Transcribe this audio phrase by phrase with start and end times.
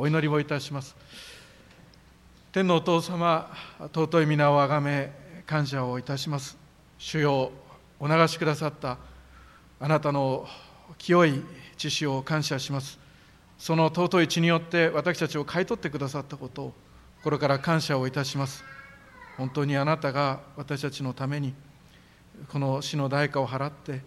[0.00, 0.96] お祈りをいたします。
[2.52, 3.54] 天のお父様
[3.92, 5.12] 尊い皆をあがめ
[5.44, 6.56] 感謝をいたします。
[6.96, 7.52] 主よ
[7.98, 8.96] お流しくださった
[9.78, 10.48] あなたの
[10.96, 11.42] 清い
[11.76, 12.98] 知識を感謝します。
[13.58, 16.72] その尊い血によって私たちを買い取ってくださったことを
[17.18, 18.64] 心から感謝をいたします。
[19.36, 21.52] 本当にあなたが私たちのために
[22.48, 24.00] この死の代価を払って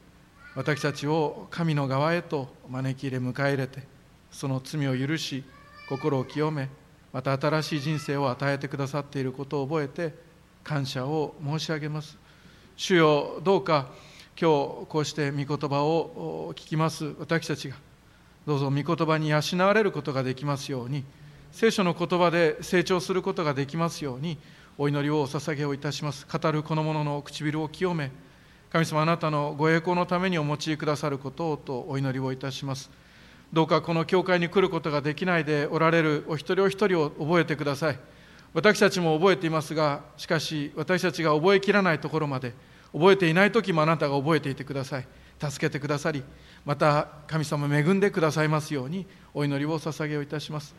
[0.56, 3.84] 私たちを神の側へと招き入れ迎え入れて
[4.32, 5.44] その罪を許し
[5.88, 6.70] 心を清め
[7.12, 10.14] また新しい人生を与えてくださっていることを覚えて
[10.64, 12.18] 感謝を申し上げます。
[12.76, 13.90] 主よどうか
[14.40, 14.50] 今
[14.82, 17.14] 日こうして御言葉を聞きます。
[17.20, 17.76] 私たちが
[18.48, 21.04] どうぞ御言葉に養われることができますように
[21.52, 24.40] 聖書の言葉で成長することができますように
[24.78, 26.26] お祈りをお捧げをいたします。
[26.26, 28.10] 語るこの者の唇を清め
[28.72, 32.90] 神様あなたのご栄光のためにお持ちくださることをとお祈りをいたします。
[33.54, 38.00] どうかこの教会に来ることができないでおられるお一人お一人を覚えてください。
[38.52, 42.54] 私たちも覚えていますがしかし私たちが覚えきらないところまで
[42.92, 45.08] 覚えていない時もあなたが覚えていてください。
[45.40, 46.24] 助けてくださり
[46.66, 50.74] また神様恵んでくださいますようにお祈りを捧げをいたします。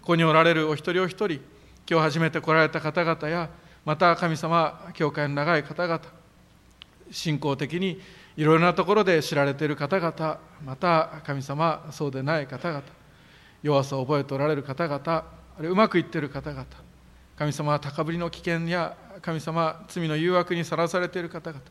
[0.00, 1.40] ここにおられるお一人お一人
[1.90, 3.50] 今日初めて来られた方々や
[3.84, 6.00] また神様教会の長い方々
[7.10, 8.00] 信仰的に
[8.36, 12.82] いろいろなところで知られている方々また神様そうでない方々
[13.62, 15.24] 弱さを覚えておられる方々あ
[15.58, 16.66] るいはうまくいっている方々
[17.36, 21.62] 神様は高ぶりの危険や神様罪の誘惑にさらされている方々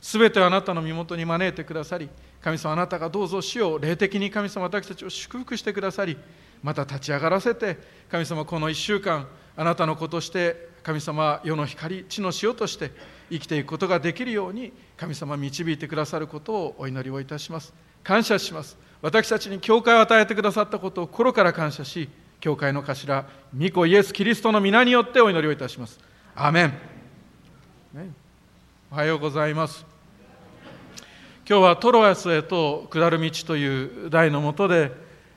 [0.00, 2.08] すべてあなたの身元に招いてくださり
[2.40, 6.16] 神様あなたがどうぞ死を霊的に神様私たちを祝福してくださり
[6.62, 7.78] また立ち上がらせて
[8.10, 12.90] 神様この1週間あなたの子として神様世の光地の塩として
[13.32, 17.72] 生きていくことができるように神様導いてくださることをお祈りをいたします。
[18.04, 18.76] 感謝します。
[19.00, 23.24] 私たちに教会を与えてくださったことを心から感謝し教会の頭
[23.58, 25.98] 御子イエス・キリストの皆によってお祈りをいたします。
[26.34, 26.68] アメン、
[27.94, 28.10] ね、
[28.90, 29.86] おはようございます。
[31.48, 34.92] 今日はトロアスへと下る道という題のもとで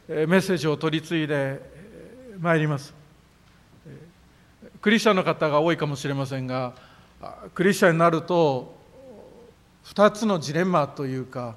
[0.08, 1.62] メッセージを取り継いで
[2.40, 2.94] まいります。
[4.82, 6.76] クリスチャンの方が多いかもしれませんが
[7.54, 8.76] クリスチャンになると
[9.86, 11.56] 2つのジレンマというか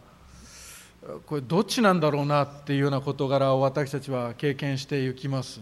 [1.27, 5.61] これどっちなんだろうなっていうような事柄を私たちは経験していきます。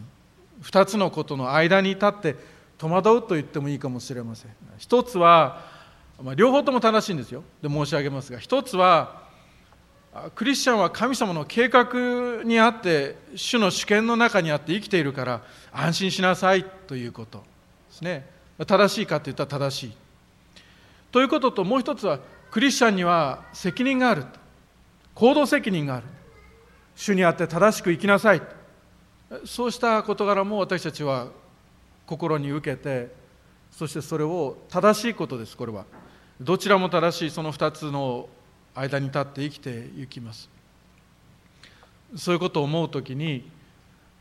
[0.63, 2.37] 2つのことの間に立って
[2.79, 4.51] 戸惑うと言ってもいいかもしれません。
[4.79, 5.65] 一つは、
[6.23, 7.45] まあ、両方とも正しいんですよ。
[7.63, 9.25] で申し上げますが一つは
[10.35, 15.43] クリスチャンは神様の計画にあって主の主権の中にあって生きているから
[15.73, 17.45] 安心しなさいということで
[17.91, 18.36] すね。
[18.65, 19.93] 正しいかといったら正しい。
[21.13, 24.25] ということともう一つはクリスチャンには責任がある。
[25.15, 26.07] 行動責任がある。
[26.95, 28.43] 主にあって正しく生きなさい。
[29.45, 31.29] そうした事柄も私たちは
[32.07, 33.13] 心に受けて
[33.73, 35.85] そしてそれを正しいことですこれは。
[36.41, 38.29] どちらも正しいその2つの
[38.75, 40.49] 間に立って生きていきます。
[42.15, 43.51] そういうことを思う時に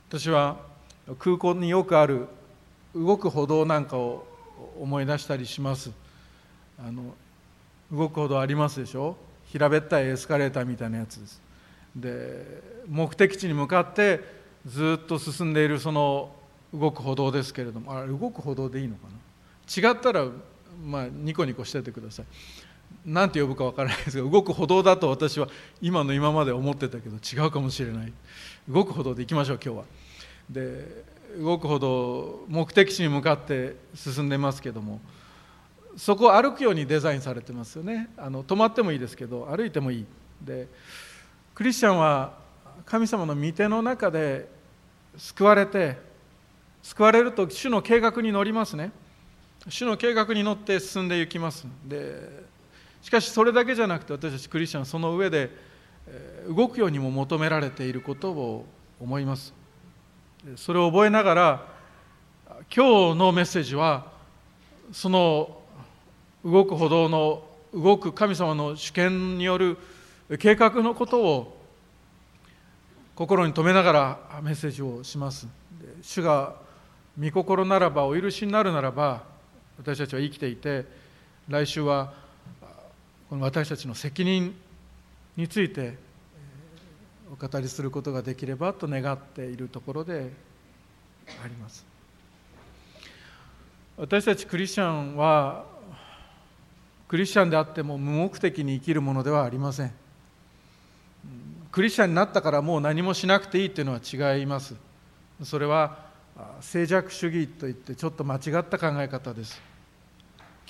[0.10, 0.58] 私は
[1.20, 2.28] 空港によくある
[2.96, 4.26] 動く歩道なんかを
[4.80, 5.92] 思い出したりします。
[6.80, 7.14] あの
[7.92, 9.18] 動く歩道ありますでしょ？
[9.48, 11.42] 平べったいエスカレーターみたいなやつです。
[11.96, 14.22] で目的地に向かって
[14.66, 16.32] ずっと進んでいるその
[16.74, 19.90] 動く歩道ですけれどもあれ動く歩道でいいのかな？
[19.90, 20.26] 違ったら
[20.84, 22.26] まあニコニコしててください。
[23.06, 25.48] 何て呼ぶか分からないですが動く歩道だと私は
[25.82, 28.14] 今の今まで思ってたけど違うかもしれない。
[28.70, 29.84] 動く歩道で行きましょう今日は。
[30.50, 31.04] で
[31.40, 35.00] 動くほど目的地に向かって進んでますけども
[35.98, 38.10] そこを歩くようにデザインされてますよね。
[38.18, 40.06] あの止まってもいいですけど歩いてもいい。
[40.42, 40.68] で
[41.54, 42.34] クリスチャンは
[42.86, 44.50] 神様の御手の中で
[45.18, 45.98] 救われて
[46.84, 48.92] 救われると主の計画に乗りますね。
[49.70, 51.66] 主の計画に乗って進んでいきます。
[51.86, 52.44] で
[53.02, 55.50] しかしそれだけじゃなくて私たちクリスチャンはその上で
[56.50, 58.66] 動くようにも求められていることを
[59.00, 59.54] 思います。
[60.56, 61.68] それを覚えながら
[62.76, 64.06] 今日のメッセージは
[64.92, 65.60] その
[66.44, 67.44] 動く歩道の
[67.74, 69.78] 動く神様の主権による
[70.38, 71.58] 計画のことを
[73.16, 75.48] 心に留めながらメッセージをします。
[76.02, 76.56] 主が
[77.20, 79.24] 御心ならばお許しになるならば
[79.78, 80.86] 私たちは生きていて
[81.48, 82.14] 来週は
[83.30, 84.54] この私たちの責任
[85.38, 86.05] について
[87.38, 90.32] お語りすることができればと願っているところで
[91.44, 91.86] あります。
[93.98, 95.66] 私たちクリスチャンは
[97.10, 99.92] クリスチャンであっても無目的に生きるものではありません。
[101.74, 104.76] クリスチャンになったからもう何もしなくていいというのは違います。
[105.44, 106.06] それは
[106.62, 109.62] 静寂主義といってちょっと間違った考え方です。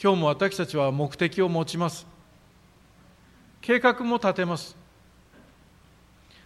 [0.02, 2.08] 今日も私たちは目的を持ちます。
[3.62, 4.76] 計画も立てます。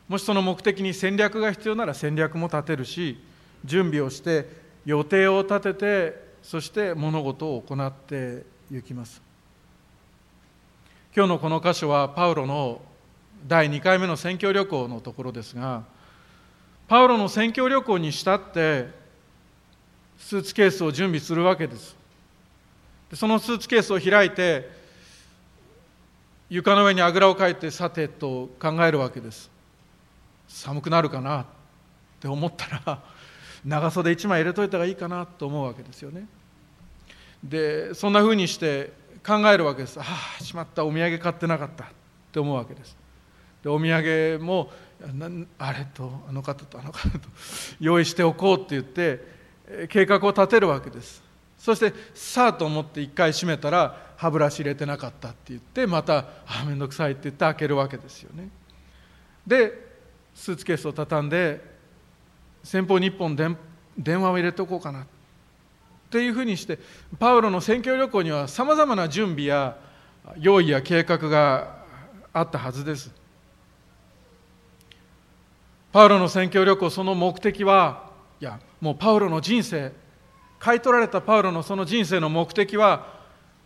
[0.10, 3.24] もしその目的に戦略が必要なら戦略も立てるし
[3.64, 4.50] 準備をして
[4.86, 9.22] 予定を立ててそして物事を行っていきます。
[11.16, 12.82] 今日のこの箇所はパウロの
[13.48, 15.84] 第2回目の宣教旅行のところですが
[16.88, 18.88] パウロの宣教旅行にしたって
[20.18, 21.96] スーツケースを準備するわけです。
[23.14, 24.70] そのスーツケースを開いて
[26.50, 29.59] 床の上にあぐらをかいてさてと考えるわけです。
[30.50, 31.46] 寒くなるかなっ
[32.20, 33.04] て思ったら
[33.64, 36.28] 長袖1枚入れといた方がいいかなと思うわけですよね。
[37.44, 38.92] でそんなふうにして
[39.26, 40.00] 考えるわけです。
[40.00, 40.04] あ
[40.40, 40.84] あしまった。
[40.84, 41.88] お土産買ってなかったっ
[42.32, 42.98] て思うわけです。
[43.64, 44.72] でお土産も
[45.58, 47.30] あれとあの方とあの方と
[47.80, 51.24] 用意しておこうって言って計画を立てるわけです。
[51.58, 58.50] そしてさあと思って一回閉めたら歯ブラシ入れてなかったって言ってまたあ面倒くさいって言って開けるわけですよね。
[59.46, 59.89] で
[60.40, 61.60] スーツケースを畳んで
[62.64, 63.36] 先方に1本
[63.98, 65.06] 電話を入れておこうかなっ
[66.10, 66.80] ていうふうにして
[67.20, 69.76] パウロの宣教旅行にはさまざまな準備や
[70.38, 71.84] 用意や計画が
[72.32, 73.12] あったはずです。
[75.92, 78.10] パウロの宣教旅行その目的は
[78.40, 79.92] いやもうパウロの人生
[80.58, 83.08] 買い取られたパウロのその人生の目的は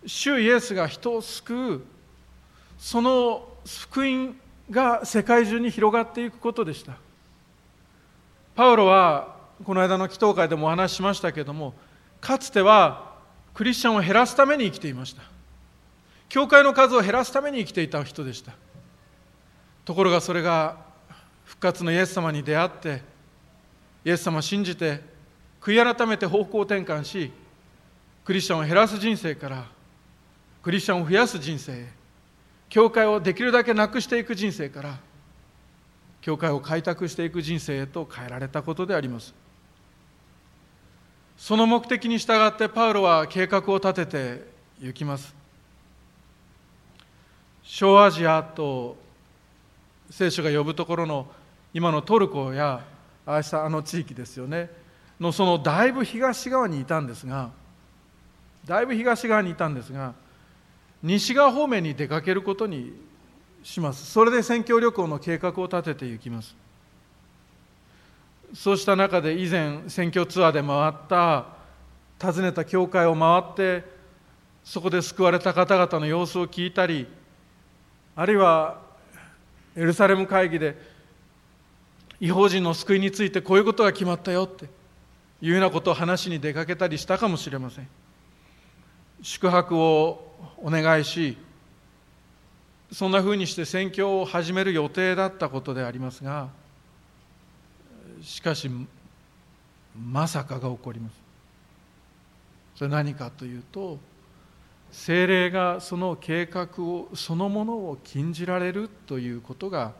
[0.07, 1.81] 主イエスが人を救う
[2.79, 4.35] その福音
[4.73, 6.93] が世界中に広がっていくことでした。
[8.55, 11.73] パウロはこの間の祈祷会でもお話ししましたけれども
[12.19, 13.13] かつては
[13.53, 15.23] クリスチャンを減らすために生きていました。
[16.27, 18.53] 教会の数を減らすために生きていた人でした。
[19.85, 20.77] ところがそれが
[21.45, 23.01] 復活のイエス様に出会って
[24.05, 25.01] イエス様を信じて
[25.61, 27.31] 悔い改めて方向転換し
[28.25, 29.65] クリスチャンを減らす人生から
[30.61, 32.02] クリスチャンを増やす人生へ
[32.73, 34.97] 教会をできるだけなくしていく人生から
[36.21, 39.31] 教会を開拓していく人生へと変えられたことであります。
[41.37, 44.47] その目的に従ってパウロは計画を立てて
[44.81, 45.35] 行きます。
[47.61, 48.97] 小アジアと
[50.09, 51.27] 聖書が呼ぶところの
[51.75, 52.83] 今のトルコや
[53.27, 54.71] ああしたあの地域ですよね。
[55.19, 57.51] のそのだいぶ東側にいたんですが
[58.65, 60.15] だいぶ東側にいたんですが
[61.03, 62.93] 西側方面に出かけることに
[63.61, 64.09] します。
[64.09, 66.55] それで宣教旅行の計画を立てていきます。
[68.53, 71.45] そうした中で以前選挙ツアーで回った
[72.21, 73.83] 訪ねた教会を回って
[74.63, 77.07] そこで救われた方々の様子を聞いたり
[78.15, 78.79] あるいは
[79.75, 80.77] エルサレム会議で
[82.19, 84.65] 違法人の救いについてこういうことが決まったよって
[85.41, 87.87] いうようなことを話に出かけたりしたかもしれません。
[89.21, 91.37] 宿泊をお願いし
[92.91, 96.49] そんなふうにして宣教を始める予定だったことでありますが
[98.21, 98.69] しかし
[99.97, 101.13] まさかが起こります。
[102.75, 103.99] それ何かというと
[104.91, 109.93] 精霊がその計画をそのものを禁じられるということが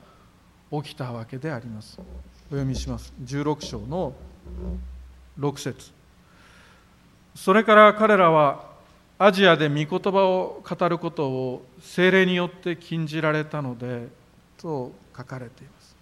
[0.71, 1.99] 起きたわけであります。
[1.99, 2.03] お
[2.51, 3.11] 読みします。
[3.23, 4.13] 16章の
[5.39, 5.91] 6節。
[7.35, 8.72] それから彼らは
[9.25, 14.09] アジアで御言葉を語ることを精霊によって禁じられたので
[14.57, 15.95] と書かれています。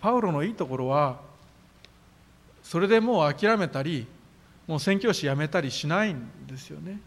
[0.00, 1.20] パウロのいいところは
[2.62, 4.06] それでもう諦めたり
[4.66, 6.98] もう宣教師辞めたりしないんですよね。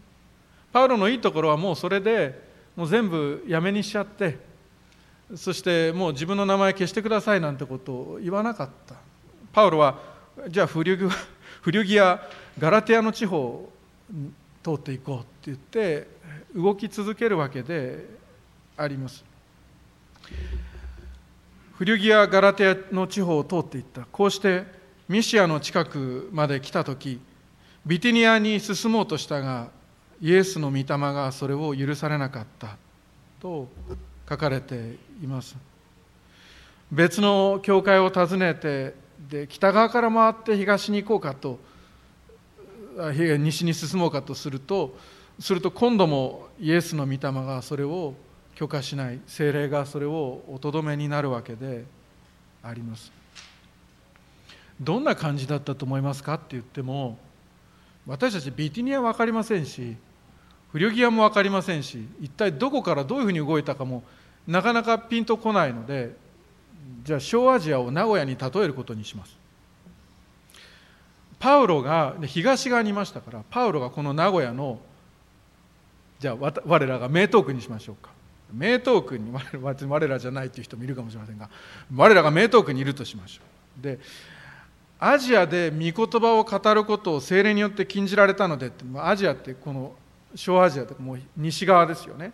[0.72, 2.40] パウロのいいところはもうそれで
[2.76, 4.38] もう全部やめにしちゃって
[5.34, 8.94] そしてもう自分の名前消してくださいなんてことを言わなかった。
[9.52, 9.98] パウロは
[10.48, 12.22] じゃあフリュギア
[12.56, 13.72] ガラテアの地方を
[14.62, 16.08] 通っていこうって言って
[16.54, 18.04] 動き続けるわけで
[18.76, 19.24] あります。
[21.76, 24.06] フリュギア・ガラテアの地方を通っていった。
[24.10, 24.64] こうして
[25.08, 27.20] ミシアの近くまで来た時
[27.84, 29.68] ビティニアに進もうとしたが
[30.20, 32.76] イエスの御霊がそれを許されなかった。
[33.40, 33.68] と
[34.28, 35.56] 書かれています。
[36.90, 38.94] 別の教会を訪ねて
[39.28, 41.58] で北側から回って東に行こうかと
[43.38, 44.96] 西に進もうかとすると
[45.38, 48.14] すると今度もイエスの御霊がそれを
[48.54, 51.84] 許可しない精霊がそれをおとどめになるわけで
[52.62, 53.12] あります。
[54.80, 57.18] どんな感じだったと思いますかって言っても
[58.06, 59.96] 私たちビティニア分かりませんし
[60.70, 64.02] フリョギアも分かりませんし一体どこからどういうふうに動いたかも
[64.46, 66.14] なかなかピンとこないので
[67.04, 69.45] じゃあ小アジアを名古屋に例えることにします。
[71.38, 74.78] パウロが東側にいましたからパウロがこの名古屋の
[76.18, 78.10] じゃあ我らが名東区にしましょうか。
[78.54, 79.30] 名東区に
[79.90, 81.50] 我らじゃないという人もいるかもしれませんが
[81.94, 83.42] 我らが名東区にいるとしましょ
[83.80, 83.82] う。
[83.82, 83.98] で
[84.98, 89.92] アジアで御言葉を語ることを精霊によって禁じられたのでアジアってこの
[90.34, 92.32] 小アジアとかもう西側ですよね。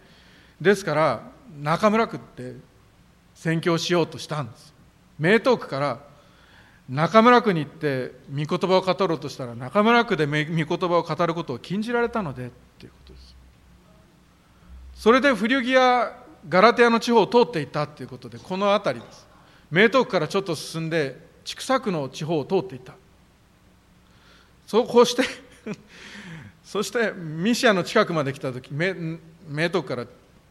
[0.61, 1.23] ですから
[1.61, 2.55] 中村区って
[3.35, 4.73] 宣教しようとしたんです。
[5.19, 6.12] 名東区から
[6.93, 13.35] 中村区に行って御言葉を語ろうとしたら中村区で御言葉を語ることを禁じられたのでっていうことです。
[14.95, 19.27] それで古着やガラテヤの地方を通っていったっていうことでこの辺りです。
[19.71, 22.93] 名東区からちょっと進んで千種区の地方を通っていった。
[24.67, 25.23] そうこうして
[26.63, 28.93] そしてミシアの近くまで来た時名
[29.49, 30.07] 東区から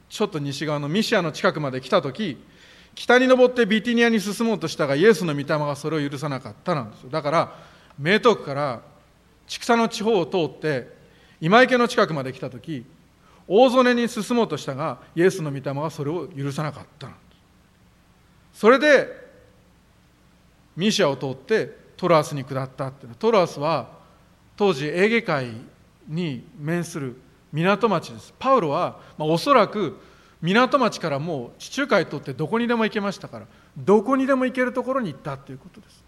[0.10, 2.44] ちょっと西側のミシアの近くまで来た時
[2.96, 7.10] 北に登ってビティニアに進もうとしたがイエスの御霊がそれを許さなかったなんですよ。
[7.10, 7.56] だから
[7.98, 8.82] 名東区から
[9.48, 10.88] 畜産の地方を通って
[11.40, 12.86] 今池の近くまで来た時
[13.48, 17.16] 大曽根に進もうとしたがイエスの御霊がそれを許さなかったんで
[18.54, 18.60] す。
[18.60, 19.08] それで
[20.76, 23.90] ミシアを通ってトラースに下ったってトラースは
[24.56, 25.54] 当時エーゲ海
[26.08, 27.20] に面する
[27.52, 28.34] 港町です。
[28.40, 30.00] パウロは、まあ、おそらく
[30.42, 33.46] 港町からもう地中海通ってどこにでも行けましたから
[33.78, 36.04] どこにでも行けるところに行ったということです。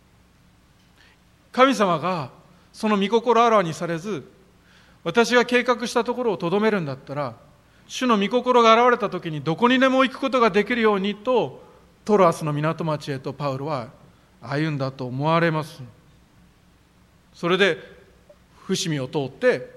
[1.51, 2.31] 神様が
[2.71, 4.23] その御心あらわにされず
[5.03, 7.35] 私が計画したところをとどめるんだったら
[7.87, 11.61] 主の御心が現れた時にどこにでも行くことができるようにと
[12.03, 13.89] トロアスの港町へとパウロは
[14.41, 15.81] 歩んだと思われます。
[17.33, 17.77] それで
[18.65, 19.69] 伏見を通って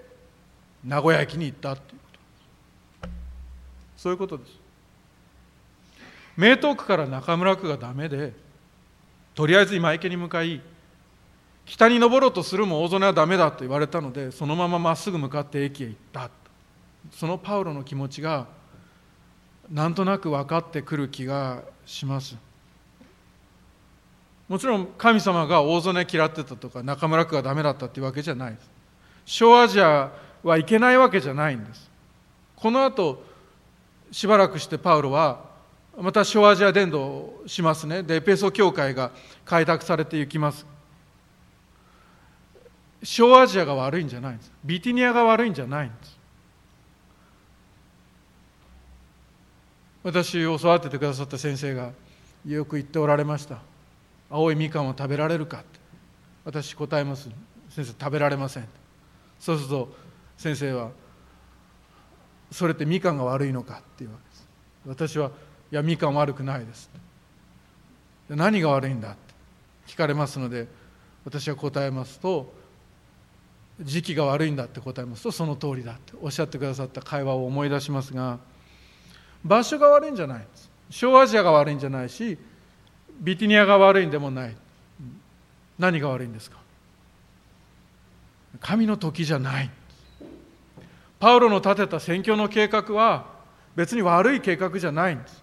[0.84, 1.82] 名古屋駅に行ったという。
[1.88, 1.95] こと
[3.96, 4.52] そういうことです。
[6.36, 8.34] 名東区から中村区がダメで
[9.34, 10.60] とりあえず今池に向かい
[11.64, 16.30] 北に登ろうとするも大曽根はダメだと言われたのでそのまままっすぐ向かって駅へ行った。
[17.12, 18.46] そのパウロの気持ちが
[19.70, 22.36] なんとなく分かってくる気がします。
[24.48, 28.70] もちろん神様が大曽根嫌ってたとか中村区がダメだったっていうわけじゃないです。
[29.24, 30.12] 小アジア
[30.44, 31.90] はいけないわけじゃないんです。
[32.54, 33.24] この後
[34.16, 35.44] しばらくしてパウロは
[35.94, 38.02] また小アジア伝道しますね。
[38.02, 39.10] でエペソ教会が
[39.44, 40.64] 開拓されていきます。
[43.02, 44.50] 小アジアが悪いんじゃないんです。
[44.64, 46.18] ビティニアが悪いんじゃないんです。
[50.02, 51.90] 私を育ててくださった先生が
[52.46, 53.58] よく言っておられました。
[54.30, 55.66] 青いみかんを食べられるかって。
[56.42, 57.28] 私答えます。
[57.68, 58.68] 先生食べられません。
[59.38, 59.94] そうすると
[60.38, 60.90] 先生は
[62.50, 64.48] それってみかんが悪いのかっていうわけです。
[64.86, 65.30] 私は
[65.72, 66.90] いやみかん悪くないです。
[68.28, 69.18] 何が悪いんだって。
[69.86, 70.66] 聞かれますので
[71.24, 72.52] 私は答えますと
[73.80, 76.14] 時期が悪いんだって答えますとその通りだって。
[76.20, 78.38] おっしゃってくださった会話を思い出しますが
[79.44, 80.70] 場所が悪いんじゃないんです。
[80.90, 82.38] 小アジアが悪いんじゃないし
[83.20, 84.56] ビティニアが悪いんでもない。
[85.78, 86.58] 何が悪いんですか。
[88.60, 89.70] 神の時じゃない。
[91.18, 93.26] パウロの立てた宣教の計画は
[93.74, 95.42] 別に悪い計画じゃないんです。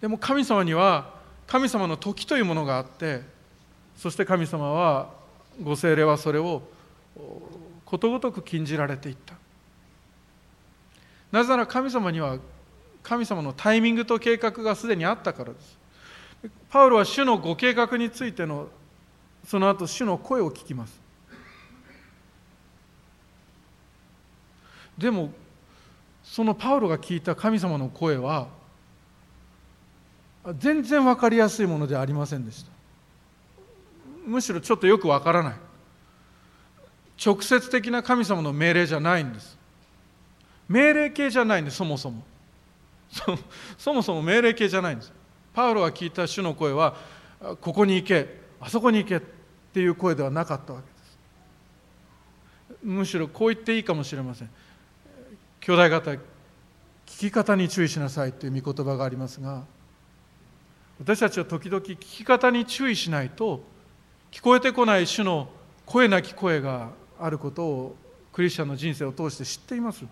[0.00, 1.14] でも神様には
[1.46, 3.22] 神様の時というものがあって
[3.96, 5.10] そして神様は
[5.62, 6.62] ご精霊はそれを
[7.84, 9.34] ことごとく禁じられていった。
[11.32, 12.38] なぜなら神様には
[13.02, 15.78] 神様のタイミングと計画がすでにあったからです。
[16.70, 18.68] パウロは主のご計画についての
[19.44, 21.05] その後主の声を聞きます。
[24.98, 25.30] でも
[26.22, 28.48] そのパウロが聞いた神様の声は
[30.58, 32.70] 全然分かりやすいものではありませんでした。
[34.26, 35.54] むしろちょっとよく分からない。
[37.24, 39.56] 直接的な神様の命令じゃないんです。
[40.68, 42.22] 命令形じゃないんですそもそも。
[43.78, 45.12] そもそも命令形じゃないんです。
[45.54, 46.96] パウロが聞いた主の声は
[47.60, 49.20] ここに行けあそこに行けっ
[49.72, 52.84] ていう声ではなかったわけです。
[52.84, 54.50] むしろこう言っていいかもしれません。
[55.66, 56.20] 兄弟方聞
[57.06, 59.64] き方に注意しなさいという御言葉がありますが
[61.00, 63.64] 私たちは時々聞き方に注意しないと
[64.30, 65.48] 聞こえてこない主の
[65.84, 67.96] 声なき声があることを
[68.32, 70.04] クリスチャンの人生を通して知っています。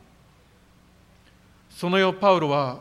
[1.71, 2.81] その夜パウロは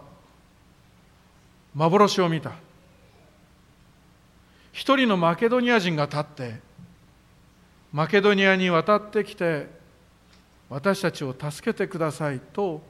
[1.75, 2.53] 幻を見た。
[4.72, 6.60] 一人のマケドニア人が立って
[7.92, 9.68] マケドニアに渡ってきて
[10.74, 12.82] 私たちを助けてくださいと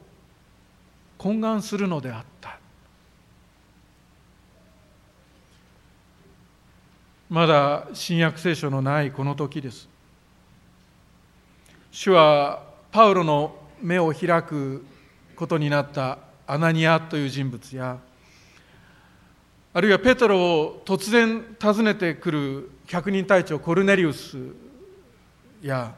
[1.19, 2.57] 懇願するのであった。
[7.29, 9.89] まだ新約聖書のないこの時です。
[11.91, 14.85] 主はパウロの目を開く
[15.35, 17.97] ことになったアナニアという人物や
[19.73, 24.37] あるいはペトロを突然訪ねてくる百人隊長コルネリウス
[25.61, 25.93] や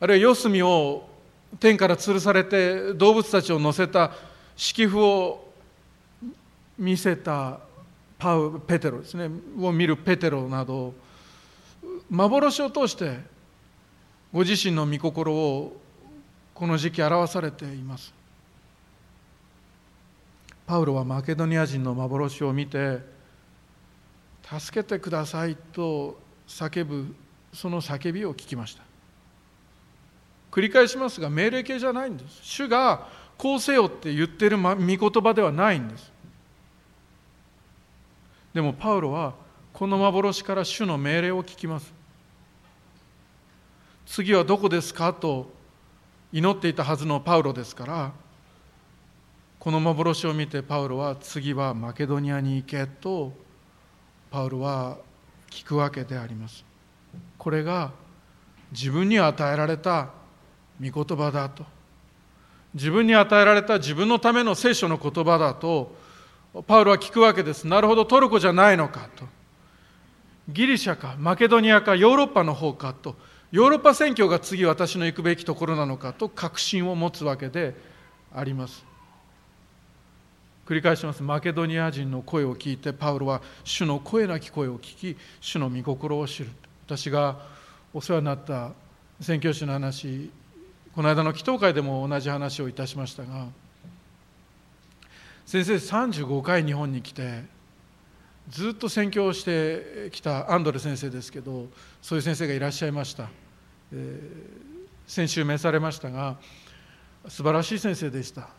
[0.00, 1.06] あるいは四隅を
[1.58, 4.12] 天から吊るされて動物たちを乗せた
[4.56, 5.52] 敷布を
[6.78, 7.60] 見せた
[8.18, 9.30] パウペテロですね。
[9.58, 10.94] を見るペテロなど
[12.08, 13.18] 幻を通して
[14.32, 15.76] ご自身の御心を
[16.54, 18.12] この時期表されています。
[20.66, 22.98] パウロはマケドニア人の幻を見て
[24.58, 27.14] 助けてくださいと叫ぶ
[27.52, 28.89] その叫びを聞きました。
[30.50, 32.40] 繰り返しますが命令形じゃないんです。
[32.42, 36.12] 主がこうせよって言ってる御言葉ではないんです。
[38.52, 39.34] でもパウロは
[39.72, 41.92] この幻から主の命令を聞きます。
[44.06, 45.52] 次はどこですかと
[46.32, 48.12] 祈っていたはずのパウロですから
[49.60, 53.32] この幻を見てパウロは次はマケドニアに行けと
[54.30, 54.98] パウロは
[55.48, 56.64] 聞くわけであります。
[57.38, 57.92] これが
[58.72, 60.10] 自分に与えられた
[60.80, 61.64] 御言葉だと。
[62.74, 65.94] 自分に与えられた自分のための聖書の言葉だと
[66.66, 67.66] パウロは聞くわけです。
[67.66, 69.24] なるほどトルコじゃないのかと。
[70.48, 73.16] ギリシャかマケドニアかヨーロッパの方かと。
[73.52, 77.74] ヨーロッパ宣教が次私の行くべきところなのかと確信を持つわけで
[78.34, 78.84] あります。
[80.66, 81.22] 繰り返します。
[81.22, 86.50] マケドニア人の声を聞いてパウロは主の声なき声を聞き主の御心を知る。
[86.86, 87.38] 私が
[87.92, 88.70] お世話になった
[89.20, 90.30] 宣教師の話
[91.00, 93.46] この間の祈祷会でも同じ話をいたしましたが
[95.46, 97.44] 先生35回日本に来て
[98.50, 101.68] ずっと宣教してきたアンドレ先生ですけど
[102.02, 103.30] そういう先生がいらっしゃいました、
[103.94, 104.20] えー、
[105.06, 106.36] 先週召されましたが
[107.28, 108.50] 素晴らしい先生でした。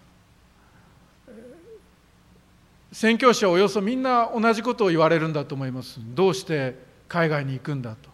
[2.91, 5.99] 宣教師はおよそみんな同じことを言われるんだと思います。
[5.99, 6.75] どうして
[7.07, 8.10] 海外に行くんだと。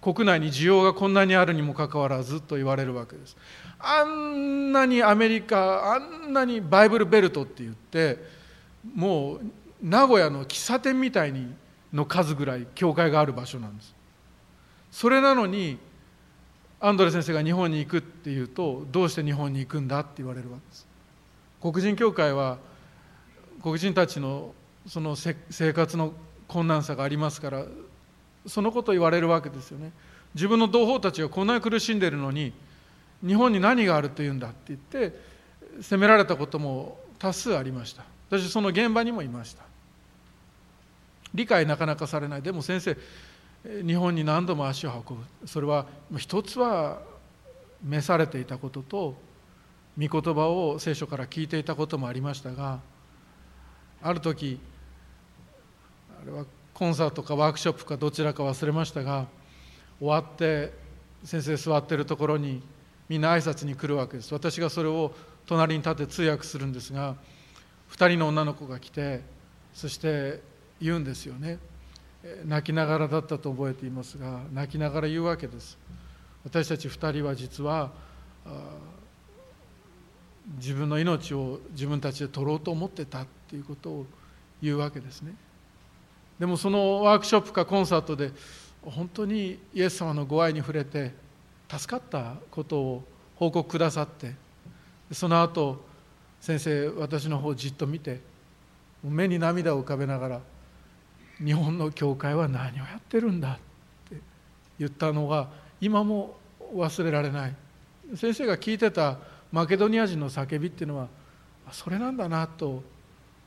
[0.00, 3.36] 国内に需要がこんなにあるにもかかわらずと言われるわけです。
[3.78, 8.18] あんなにアメリカあんなにバイブルベルトって言って
[8.94, 9.40] もう
[9.82, 11.54] 名古屋の喫茶店みたいに
[11.92, 13.94] の数ぐらい教会がある場所なんです。
[14.90, 15.78] それなのに
[16.80, 20.86] アンドレ先生が日本に行くっていうとどうして日本に行くんだって言われるわけです。
[21.60, 22.58] 黒人教会は
[23.62, 24.54] 黒人たちの
[24.86, 25.34] その生
[25.74, 26.14] 活の
[26.48, 27.64] 困難さがありますから
[28.46, 29.92] そのことを言われるわけですよね。
[30.34, 32.52] 自分の同胞たちがこんなに苦しんでいるのに
[33.26, 35.20] 日本に何があるというんだって言って
[35.82, 38.04] 責められたことも多数ありました。
[38.28, 39.64] 私その現場にもいました。
[41.34, 42.42] 理解なかなかされない。
[42.42, 42.96] でも先生
[43.86, 45.24] 日本に何度も足を運ぶ。
[45.46, 47.02] それは一つは
[47.82, 49.16] 召されていたことと
[49.98, 52.80] 御言葉を聖書から聞いていたこともありましたが
[54.02, 54.58] ある時
[56.22, 56.44] あれは
[56.80, 59.26] コンサートかワークショップかどちらか忘れましたが
[59.98, 60.72] 終わって
[61.22, 62.62] 先生座ってるところに
[63.06, 64.32] みんな挨拶に来るわけです。
[64.32, 65.12] 私がそれを
[65.44, 67.16] 隣に立って通訳するんですが
[67.90, 69.20] 2人の女の子が来て
[69.74, 70.40] そして
[70.80, 71.58] 言うんですよね。
[72.46, 75.76] 泣きながらだったと覚えていますが泣きながら言うわけです。
[76.44, 77.90] 私たち2人は実は
[80.56, 84.06] 自分の命を自分たちで取ろうと思ってたっていうことを
[84.62, 85.34] 言うわけですね。
[86.40, 88.32] でもそのワークショップかコンサートで
[88.82, 91.12] 本当にイエス様のご愛に触れて
[91.70, 93.04] 助かったことを
[93.36, 94.34] 報告くださって
[95.12, 95.84] その後
[96.40, 98.20] 先生私の方をじっと見て
[99.04, 100.40] 目に涙を浮かべながら
[101.44, 103.52] 「日本の教会は何をやってるんだ」
[104.06, 104.16] って
[104.78, 106.38] 言ったのが今も
[106.74, 107.56] 忘れられない
[108.14, 109.18] 先生が聞いてた
[109.52, 111.08] マケドニア人の叫びっていうのは
[111.70, 112.82] それなんだなと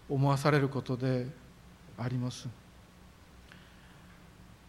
[0.08, 1.26] 思わされることで
[1.98, 2.63] あります。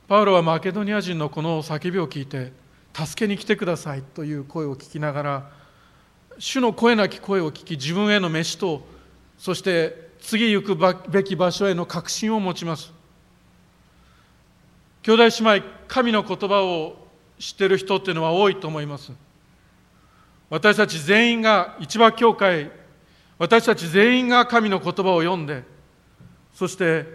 [0.07, 2.53] パウロはマケドニア人のこの叫びを聞いて
[2.93, 5.51] 助けに来てくださいという声を聞きながら
[6.38, 8.83] 主の声なき声を聞き自分への飯と
[9.38, 10.77] そして次行く
[11.11, 12.93] べき場所への確信を持ちます。
[15.03, 16.97] 兄弟姉妹神の言葉を
[17.38, 19.12] 知ってる人っていうのは多いと思います。
[20.51, 22.71] 私たち全員が市場教会
[23.38, 25.64] 私たち全員が神の言葉を読んで
[26.55, 27.07] そして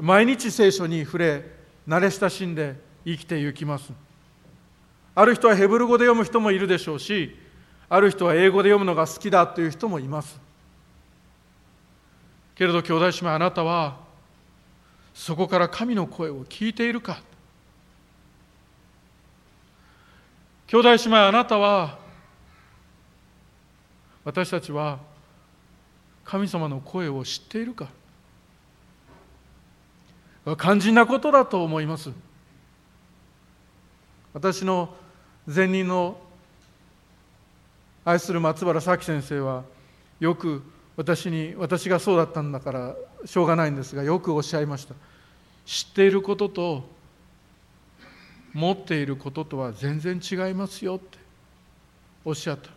[0.00, 1.57] 毎日聖書に触れ
[1.88, 3.90] 慣れ親しんで生きていきます。
[5.14, 7.34] ある人はヘブル語で読む人もいるでしょうし
[7.88, 10.38] ある人は英語で読むのが好きだという人もいます。
[12.54, 13.96] けれど兄弟姉妹あなたは
[15.14, 17.22] そこから神の声を聞いているか。
[20.66, 21.98] 兄弟姉妹あなたは
[24.24, 24.98] 私たちは
[26.22, 27.88] 神様の声を知っているか。
[30.56, 32.10] 肝心なことだと思います。
[34.32, 34.94] 私の
[35.46, 36.20] 前任の
[38.04, 39.64] 愛する松原咲先生は
[40.20, 40.62] よく
[40.96, 44.94] 私に私がそうだったんだからしょうがないんですがよくおっしゃいました。
[45.66, 46.88] 知っていることと
[48.54, 51.18] 持っていることとは全然違いますよって
[52.24, 52.70] おっしゃった。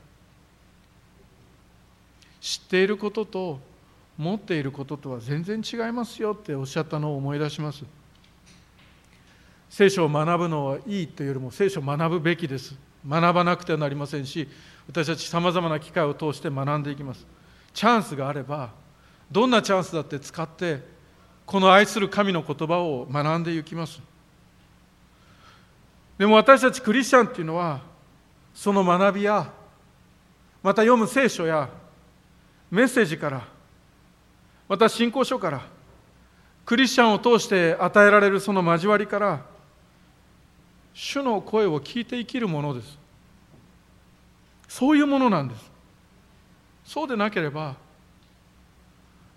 [2.41, 3.59] 知っていることと
[4.21, 7.83] 持っていることとは全然違いますよっておっしゃったのを思い出します。
[9.67, 12.75] 聖書を学ぶのはいいというよりも聖書を学ぶべきです。
[13.07, 14.47] 学ばなくてはなりませんし
[14.87, 17.25] 私たちさまざまな機会を通して学んでいきます。
[17.73, 18.69] チャンスがあれば
[19.31, 20.83] どんなチャンスだって使って
[21.47, 23.99] この愛する神の言葉を学んでいきます。
[26.19, 27.81] でも私たちクリスチャンっていうのは
[28.53, 29.51] その学びや
[30.61, 31.69] また読む聖書や
[32.69, 33.50] メッセージから
[34.71, 35.61] また信仰書から
[36.65, 39.41] クリスチャンを通して与えられるその交わりから
[40.93, 42.97] 主の声を聞いて生きるものです。
[44.69, 45.71] そういうものなんです。
[46.85, 47.75] そうでなければ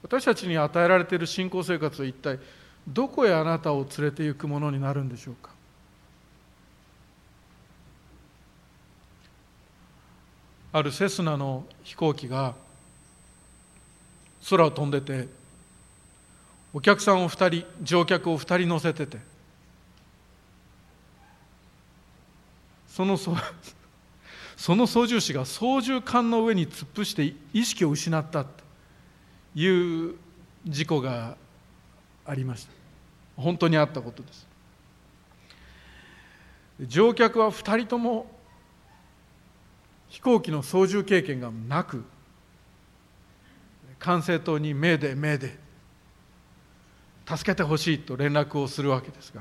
[0.04, 2.38] 私たちに与えられている信仰生活は一体
[2.86, 5.50] どこへあなたを連れて行くものになるんでしょうか。
[10.72, 12.54] あるセスナの飛行機が
[14.48, 15.28] 空を飛んでて
[16.72, 19.18] お客さんを2人乗客を2人乗せてて
[22.88, 23.18] その
[24.57, 28.50] その操縦士が操縦桿の上に突っ伏して意識を失ったと
[29.54, 29.66] い
[30.11, 30.14] う
[30.66, 31.37] 事故が
[32.24, 32.72] ありました。
[33.37, 34.46] 本当にあったことです。
[36.80, 38.30] 乗客は2人とも
[40.09, 42.04] 飛行機の操縦経験がなく
[44.04, 45.58] 管制塔に命で命で
[47.26, 49.40] 助けてほしいと連絡をするわけですが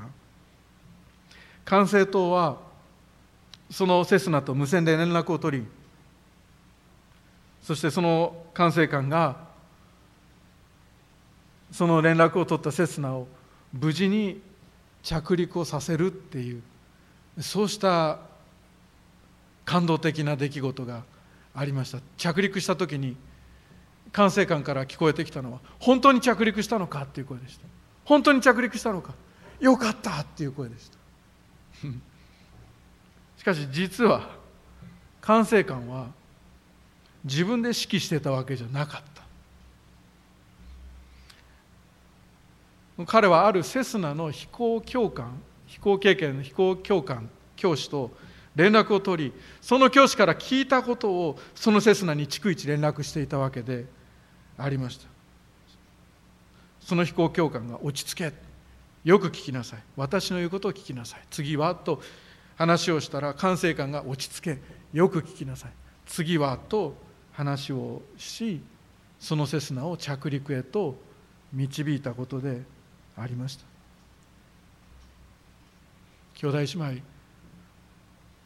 [1.66, 2.56] 管制塔は
[3.70, 5.66] そのセスナと無線で連絡を取り
[7.62, 9.36] そしてその管制官が
[11.70, 13.26] その連絡を取ったセスナを
[13.70, 14.40] 無事に
[15.02, 16.62] 着陸をさせるっていう
[17.40, 18.18] そうした
[19.66, 21.02] 感動的な出来事が
[21.54, 21.98] ありました。
[22.16, 23.16] 着陸した時に
[24.14, 27.66] 管制官から聞こえてきたのは本当に着陸したのかっていう声でした。
[28.04, 29.12] 本当に着陸したのか。
[29.58, 30.98] よかったっていう声でした。
[33.38, 34.30] しかし実は
[35.20, 36.06] 管制官は
[37.24, 39.02] 自分で指揮してたわけじゃなかっ
[42.96, 43.04] た。
[43.06, 48.12] 彼はあるセスナの飛行教官飛行経験の飛行教官教師と
[48.54, 53.86] 連絡を取りその教師から聞いたことをそのセスナに逐一連絡していたわけで
[54.58, 55.06] ありました。
[56.80, 58.32] その飛行教官が落ち着け。
[59.04, 59.82] よく聞きなさい。
[59.96, 61.20] 私の言うことを聞きなさい。
[61.30, 62.02] 次はと
[62.56, 64.58] 話をしたら管制官が落ち着け。
[64.92, 65.72] よく聞きなさい。
[66.06, 66.94] 次はと
[67.32, 68.60] 話をし
[69.18, 70.96] そのセスナを着陸へと
[71.52, 72.62] 導いたことで
[73.16, 73.64] ありました。
[76.34, 76.64] 兄弟姉
[76.94, 77.02] 妹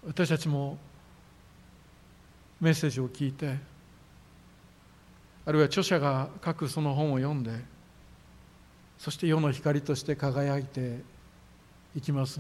[0.07, 0.79] 私たちも
[2.61, 3.57] メッセージを聞いて
[5.49, 7.53] あるいは著者が書くその本を読んで
[8.99, 10.99] そして世の光として輝いて
[11.97, 12.39] いきます。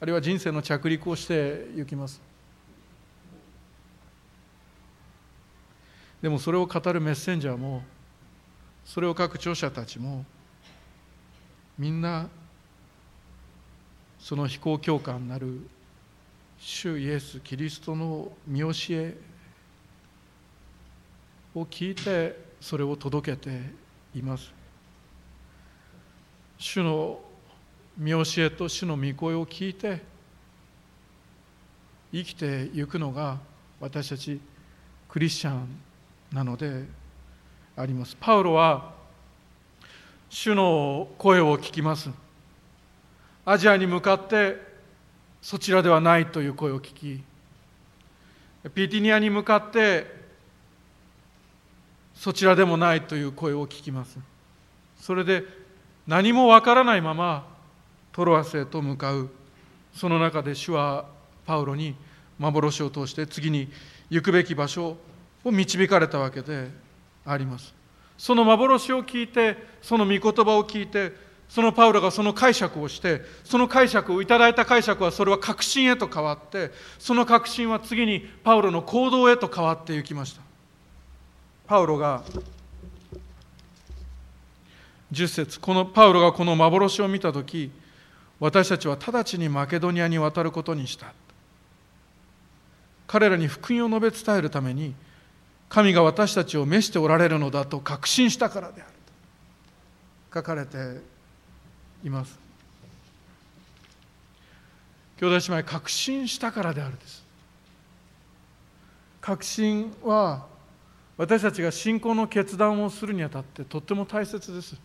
[0.00, 2.20] あるいは人生の着陸をしていきます。
[6.20, 7.84] でもそれを語るメッセンジャーも
[8.84, 10.24] それを書く著者たちも
[11.78, 12.28] みんな
[14.18, 15.60] その飛行教官なる
[16.58, 19.16] 主イエス・キリストの見教え
[21.54, 23.60] を聞いてそれを届けて
[24.14, 24.52] います。
[26.58, 27.20] 主の
[27.96, 30.02] 見教えと主の御声を聞いて
[32.12, 33.38] 生きていくのが
[33.80, 34.40] 私たち
[35.08, 35.68] クリスチャン
[36.32, 36.84] なので
[37.76, 38.16] あります。
[38.18, 38.92] パウロは
[40.28, 42.10] 主の声を聞きます。
[43.44, 44.60] アジアに向かって
[45.42, 47.22] そちらではないという声を聞き
[48.74, 50.23] ピティニアに向かって
[52.14, 54.18] そちらでもないという声を聞きます。
[55.00, 55.44] それで
[56.06, 57.46] 何もわからないまま
[58.12, 59.28] トロアスへと向かう。
[59.94, 61.06] その中で主は
[61.46, 61.94] パウロに
[62.38, 63.68] 幻を通して次に
[64.10, 64.96] 行くべき場所
[65.44, 66.70] を導かれたわけで
[67.24, 67.74] あります。
[68.16, 71.12] その幻を聞いてその御言葉を聞いて
[71.48, 80.43] そのパウロがその解釈をしてその解釈をいただいた解釈はそれは確信へと変わってその確信は次にパウロの行動へと変わっていきました。
[81.66, 82.22] パウロが
[85.12, 87.70] 10節このパウロがこの幻を見た時
[88.40, 91.14] 私たちは直ちにマケドニアに渡ることにした。
[93.06, 94.94] 彼らに福音を述べ伝えるために
[95.68, 98.90] 神が私たちを召しておられるのだと確信したからである
[100.30, 101.00] と書かれて
[102.04, 102.38] います。
[105.18, 107.24] 兄弟姉妹確信したからであるです。
[109.20, 110.46] 確信は
[111.16, 114.76] 私たちが信仰の決断をするにあたってとっても大切です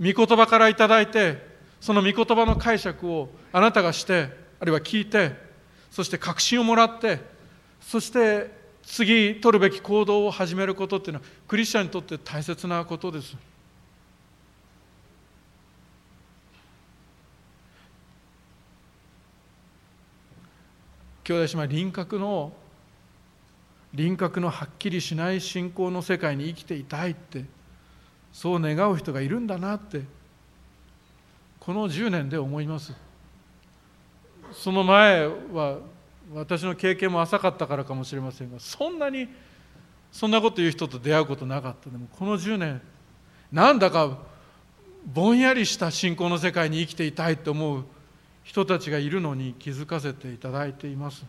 [0.00, 4.28] 御言葉からいただいてその御言葉の解釈をあなたがして
[4.60, 5.32] あるいは聞いて
[5.90, 7.20] そして確信をもらって
[7.80, 8.50] そして
[8.82, 13.36] 次取るべき行動を始めることっていうのはクリスチャンにとって大切なことです。
[21.24, 22.52] 兄弟姉妹輪郭の
[23.94, 27.44] 輪郭のはっきりしない信仰の世界に生きていたいって
[28.32, 30.02] そう願う人がいるんだなって
[31.60, 32.92] この10年で思います。
[34.52, 35.78] その前は
[36.34, 39.28] 私の経験も浅かったからかもしれませんがそんなに
[40.10, 41.88] そんなこと言う人と出会うことなかった。
[41.88, 42.82] でもこの10年
[43.52, 44.18] なんだか
[45.06, 47.84] ぼんやりした信仰の世界に生きていたいと思う
[48.42, 51.24] 人たちがいるのに気づかせていただいています。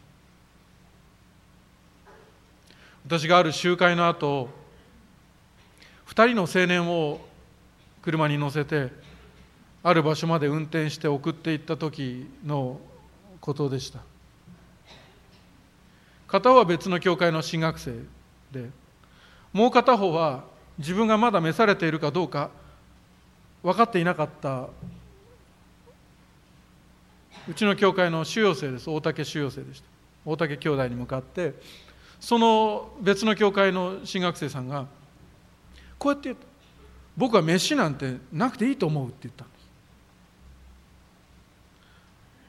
[3.06, 4.50] 私がある集会の後
[6.08, 7.20] 2人の青年を
[8.02, 8.90] 車に乗せて
[9.84, 12.82] ある場所まで運転して送っていった時の
[13.40, 14.00] ことでした。
[16.28, 17.94] 片方は別の教会の進学生
[18.52, 18.72] で
[19.54, 20.44] もう片方は
[20.80, 22.50] 自分がまだ召されているかどうか
[23.62, 24.68] 分かっていなかった。
[27.48, 28.90] うちの教会の主要生です。
[28.90, 29.86] 大竹主要生でした。
[30.26, 31.54] 大竹兄弟に向かって
[32.20, 34.88] その別の教会の進学生さんが
[35.98, 36.36] こうやって
[37.18, 39.66] 僕は飯なんてなくていいと思うって言ったんです。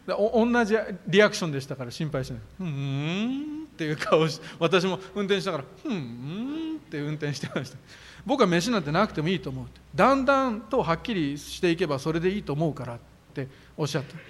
[0.07, 0.77] 同じ
[1.09, 7.79] リアクションでしたから心配しない「ふん」っていう顔し私も運転しながら「ふん」って運転してました。
[8.25, 9.81] 僕は飯なんてなくてもいいと思うって。
[9.95, 12.99] だんだんとはっきりしていけばそれでいいと思うからっ
[13.35, 14.21] ておっしゃった、ま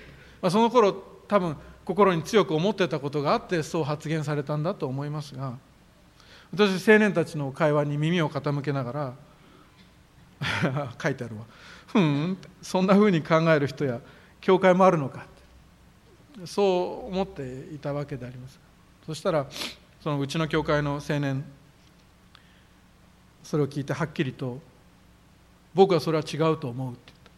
[0.48, 0.92] あ、その頃
[1.28, 5.54] 多分心に強く思ってたことがあってそう発言されたんだと思いますが
[6.52, 9.14] 私青年たちの会話に耳を傾けながら
[11.00, 11.44] 書いてあるわ。
[11.86, 14.00] ふんそんなふうに考える人や
[14.40, 15.26] 教会もあるのか
[16.44, 18.58] そう思っていたわけであります。
[19.06, 19.46] そしたら
[20.02, 21.44] そのうちの教会の青年
[23.44, 24.60] それを聞いてはっきりと
[25.72, 27.30] 「僕はそれは違うと思う」って言った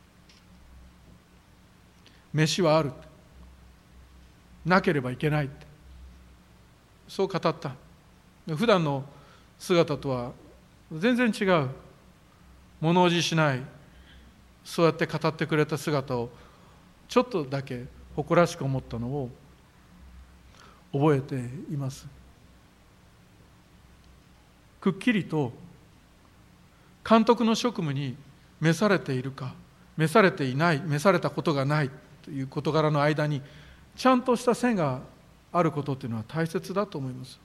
[2.32, 2.92] 「飯はある」
[4.64, 5.50] なければいけない
[7.08, 7.74] そう語った。
[8.54, 9.02] 普段の
[9.58, 10.32] 姿とは
[10.92, 11.68] 全然違う。
[12.80, 13.62] 物おじしない。
[14.62, 16.28] そうやって語ってくれた姿を
[17.08, 19.30] ちょっとだけ誇らしく思ったのを
[20.92, 21.36] 覚えて
[21.72, 22.06] います。
[24.80, 25.52] くっきりと
[27.08, 28.16] 監督の職務に
[28.60, 29.54] 召されているか
[29.96, 31.90] 召されていない召されたことがない
[32.22, 33.42] という事柄の間に
[33.98, 35.00] ちゃんとした線が
[35.52, 37.38] あることっていうのは大切だと思います。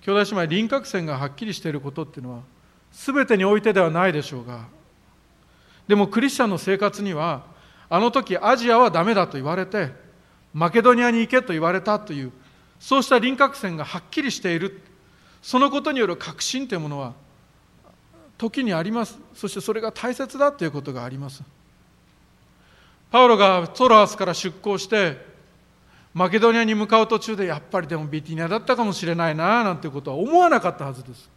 [0.00, 2.40] 兄弟姉妹輪郭線がはっきりしていることっていうのは
[2.90, 4.66] 全てにおいてではないでしょうが
[5.86, 7.44] でもクリスチャンの生活には
[7.88, 9.92] あの時アジアはダメだと言われて
[10.52, 12.32] マケドニアに行けと言われたという
[12.80, 14.80] そうした輪郭線がはっきりしている
[15.40, 17.12] そのことによる確信というものは
[18.38, 19.20] 時にあります。
[19.34, 21.44] そしてそれが大切だということがあります。
[23.12, 25.18] パウロがトロアスから出港して
[26.14, 31.30] マケドニアに向かう途中でやっぱりでもビティニアだったかもしれないななんていうことは思わなかったはずです。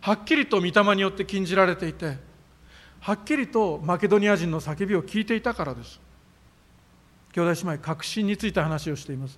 [0.00, 2.16] はっきりと御霊によって禁じられていて
[3.00, 6.00] はっきりとマケドニア人の叫びを聞いていたからです。
[7.32, 9.36] 兄弟姉妹確信について話をしています。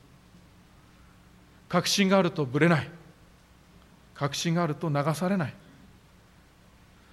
[1.70, 2.90] 確信があるとぶれない。
[4.14, 5.54] 確信があると流されない。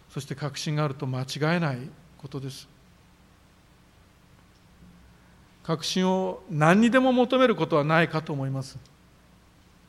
[0.10, 1.78] そして確信があると間違えない
[2.18, 2.68] ことです。
[5.68, 8.78] 確信を何にでも求めることはないかと思います。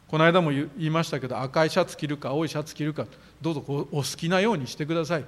[0.08, 3.06] この間も言いましたけど赤いシャツ着るか青いシャツ着るか
[3.40, 5.24] どうぞお好きなようにしてください。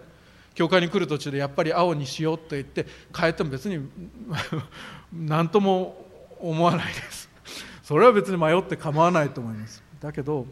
[0.57, 2.85] 教会に来る途中でやっぱり青にしようと言って
[3.17, 3.89] 変えても別に
[5.15, 6.05] 何とも
[6.41, 7.31] 思わないです。
[7.85, 9.85] それは別に迷って構わないと思います。
[10.01, 10.49] だけど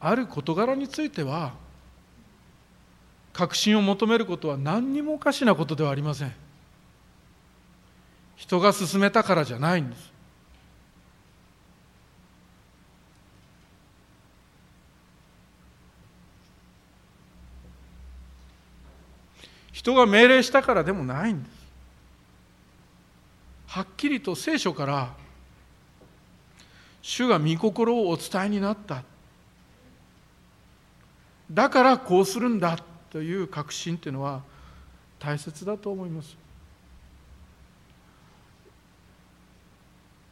[0.00, 1.54] ある事柄については
[3.32, 6.43] 確信を求めることは何にもおかしなことではありません。
[8.36, 10.12] 人が勧めたからじゃないんです。
[19.72, 21.54] 人が命令したからでもないんです。
[23.66, 25.14] はっきりと聖書から
[27.02, 29.02] 主が御心をお伝えになった。
[31.50, 32.78] だからこうするんだ
[33.10, 34.42] という確信というのは
[35.18, 36.43] 大切だと思います。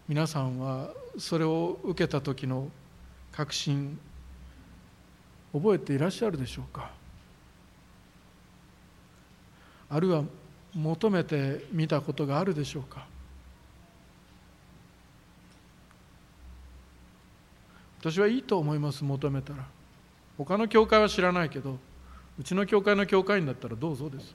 [0.09, 2.69] 皆さんはそれを受けた時の
[3.31, 3.99] 確信
[5.53, 6.91] 覚えていらっしゃるでしょうか？
[9.89, 10.25] あるいは
[10.75, 13.07] 求めてみたことがあるでしょうか？
[18.01, 19.65] 私はいいと思います求めたら。
[20.37, 21.79] 他の教会は知らないけど
[22.39, 24.35] うちの教会の教会員だったらどうぞです。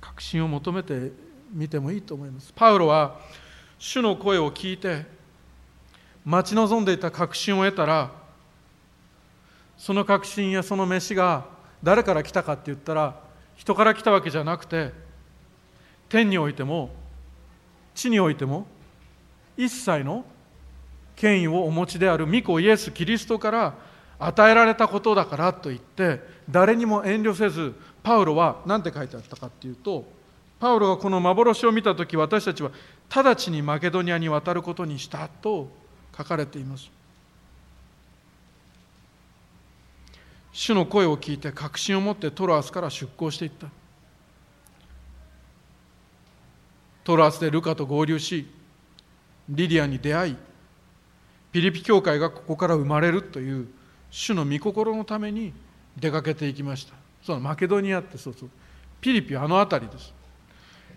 [0.00, 1.12] 確信を求めて
[1.50, 2.52] みてもいいと思います。
[2.54, 3.18] パウロは
[3.78, 5.04] 主の声を聞いて
[6.24, 8.10] 待ち望んでいた確信を得たら
[9.76, 11.44] その確信やその飯が
[11.82, 13.20] 誰から来たかって言ったら
[13.56, 14.92] 人から来たわけじゃなくて
[16.08, 16.90] 天においても
[17.94, 18.66] 地においても
[19.56, 20.24] 一切の
[21.14, 23.74] 権威をお持ちである御子イエス・キリストから
[24.18, 30.04] 与えられたことだからと言って誰にも遠慮せずパウロは何て書いてあったかっていうと
[30.58, 32.70] パウロがこの幻を見た時私たちは
[33.14, 35.68] 直ちにマケドニアに渡ることにしたと
[36.16, 36.90] 書かれています。
[40.52, 43.68] 主の声を聞いて確信を持ってトロアスから出港していった。
[47.04, 48.50] トロアスでルカと合流し
[49.48, 50.36] リディアに出会い
[51.52, 53.68] ピリピ教会がここから生まれるという
[54.10, 55.52] 主の御心のために
[55.96, 56.94] 出かけていきました。
[57.22, 58.50] そのマケドニアってそうそう
[59.00, 60.15] ピリピあの辺りです。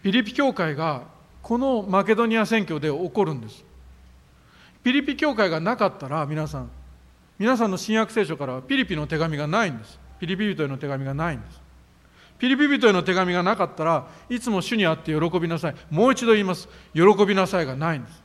[0.03, 1.03] ピリピ教会が
[1.41, 3.63] このマケドニア選挙で起こるんです
[4.83, 6.69] ピリピ教会がなかったら皆さん
[7.39, 9.97] 皆さんの新約聖書からはピリピの手紙がないんです。
[10.19, 11.61] ピリピ人への手紙がないんです。
[12.37, 15.75] ピリピ人への手紙がなかったらいつも主にあって喜びなさい。
[15.89, 16.67] もう一度言います。
[16.93, 18.21] 喜びなさいがないんです。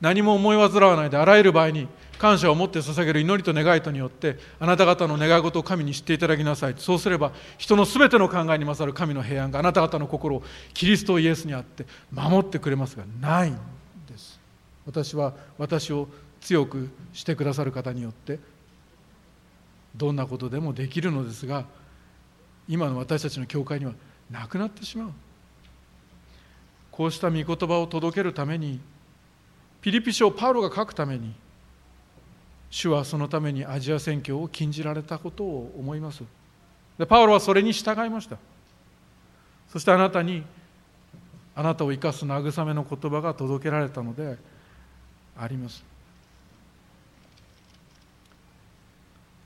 [0.00, 1.86] 何も思い煩わないであらゆる場合に
[2.20, 6.74] 感謝を持って捧げる祈りと願いとによってあなた方の願い事を神に知っていただきなさい。
[6.76, 10.42] そうすれば人の全ての考えに勝る神の平安があなた方の心を
[10.74, 13.54] キリストイエスにあって守ってくれますがないん
[14.06, 14.38] です。
[14.84, 16.08] 私は私を
[16.42, 18.38] 強くしてくださる方によって
[19.96, 21.64] どんなことでもできるのですが
[22.68, 23.94] 今の私たちの教会には
[24.30, 25.10] なくなってしまう。
[26.90, 28.78] こうした御言葉を届けるために
[29.80, 31.32] ピリピ書をパウロが書くために
[32.70, 36.22] 主はそのためにアジア宣教を禁じられたことを思います。
[36.96, 38.36] でパウロはそれに従いました。
[39.68, 40.44] そしてあなたに
[41.54, 44.38] あなたを生かす慰めの言葉が届けられたので
[45.36, 45.82] あります。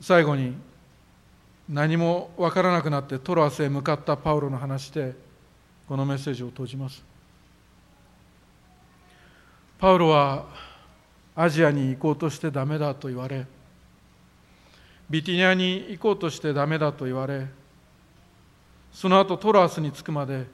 [0.00, 0.54] 最後に
[1.66, 5.14] 何も分からなくなってトロアスへ向かったパウロの話で
[5.88, 7.02] このメッセージを閉じます。
[9.78, 10.44] パウロは
[11.36, 13.46] アジアに行こうとしてダメだと言われ
[15.10, 17.46] ビティニアに行こうとしてダメだと言われ
[18.92, 20.46] その後トロアスに着くまで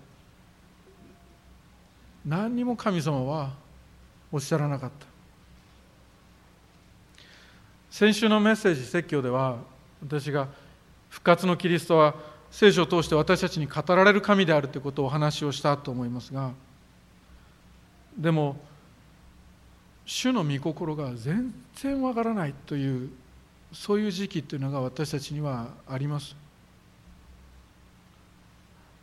[2.25, 3.51] 何にも神様は
[4.33, 5.11] おっしゃらなかった。
[7.91, 9.59] 先週のメッセージ説教では
[10.01, 10.49] 私が
[11.09, 12.15] 復活のキリストは
[12.51, 16.53] 聖書を通して私たちに語られる神であるということをお話をしたと思いますが
[18.17, 18.57] でも
[20.05, 23.11] 主の御心が全然わからないという
[23.73, 26.35] そういう時期というのが私たちにはあります。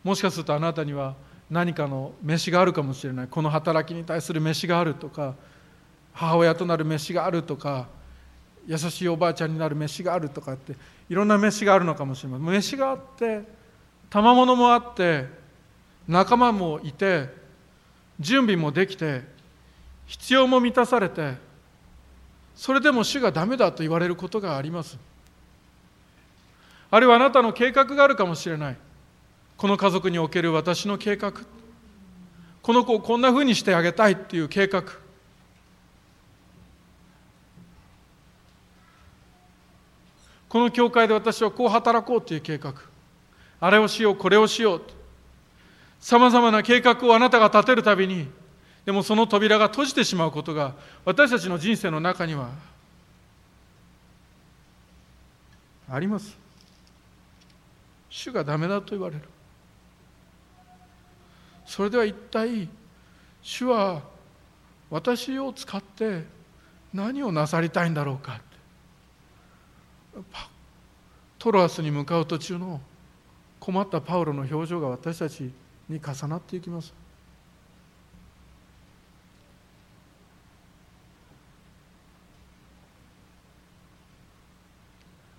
[0.04, 1.16] もしかするとあなたには
[1.50, 3.28] 何かの飯があるかもしれない。
[3.28, 5.36] この働きに対する飯があるとか
[6.14, 7.88] 母親となる飯があるとか
[8.66, 10.76] 優しいおばあちゃんになる飯があるとかって
[11.10, 12.46] いろんな飯があるのかもしれません。
[12.46, 13.44] 飯があって
[14.10, 15.26] 賜物もあって
[16.08, 17.30] 仲間もいて
[18.20, 19.22] 準備もできて
[20.08, 21.36] 必要も満たされて
[22.56, 24.98] それでも主がダメだと言われることがあります。
[26.90, 28.78] あるいはあなたの計画があるかもしれない。
[29.58, 31.34] この家族における私の計画。
[32.64, 34.84] この子をこんなふうにしてあげたいっていう計画。
[40.50, 42.74] この教会で私はこう働こうという計画。
[43.60, 44.82] あれをしようこれをしよう。
[46.00, 48.28] さまざまな計画をあなたが立てるたびに
[48.88, 50.74] でもその扉が閉じてしまうことが
[51.04, 52.48] 私たちの人生の中には
[55.90, 56.38] あります。
[58.10, 59.24] 主がダメだと言われる。
[61.66, 62.70] それでは一体
[63.42, 64.04] 主は
[64.90, 66.24] 私を使って
[66.94, 68.40] 何をなさりたいんだろうか。
[71.38, 72.80] トロアスに向かう途中の
[73.60, 75.52] 困ったパウロの表情が私たち
[75.90, 76.94] に重なっていきます。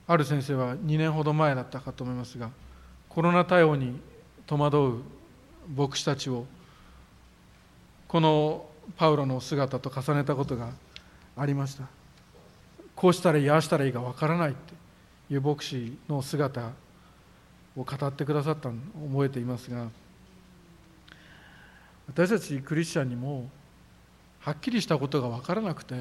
[0.08, 2.50] ある先生は2年ほど前だったかと思いますが
[3.08, 4.00] コロナ対応に
[4.46, 5.02] 戸惑う
[5.76, 6.46] 牧師たちを
[8.08, 10.70] このパウロの姿と重ねたことが
[11.36, 11.84] ありました。
[12.98, 14.74] こうしたらいいああしたらいいかわからないって
[15.32, 16.72] いう牧師の姿
[17.76, 19.86] を語ってくださったのを覚えていますが
[22.08, 23.48] 私たちクリスチャンにも
[24.40, 25.94] はっきりしたことが分からなくて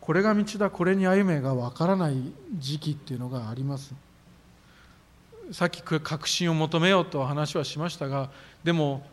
[0.00, 3.94] これが道だこれに歩めがわからない時期っていうのがあります。
[5.52, 8.30] さっき確信を求めようと話はしましたが
[8.62, 9.04] でも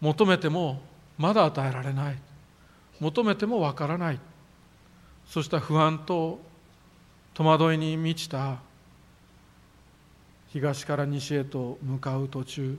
[0.00, 0.82] 求めても
[1.16, 2.18] まだ与えられない。
[3.00, 4.20] 求めてもわからない。
[5.26, 6.40] そうした不安と
[7.34, 8.58] 戸惑いに満ちた。
[10.48, 12.78] 東から西へと向かう途中